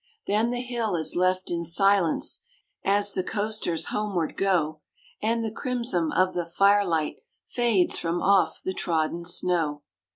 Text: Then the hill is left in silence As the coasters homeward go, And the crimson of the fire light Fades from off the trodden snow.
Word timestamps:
Then 0.25 0.49
the 0.49 0.61
hill 0.63 0.95
is 0.95 1.15
left 1.15 1.51
in 1.51 1.63
silence 1.63 2.41
As 2.83 3.13
the 3.13 3.23
coasters 3.23 3.89
homeward 3.93 4.35
go, 4.35 4.81
And 5.21 5.43
the 5.45 5.51
crimson 5.51 6.11
of 6.11 6.33
the 6.33 6.47
fire 6.47 6.83
light 6.87 7.17
Fades 7.45 7.99
from 7.99 8.19
off 8.19 8.63
the 8.65 8.73
trodden 8.73 9.25
snow. 9.25 9.83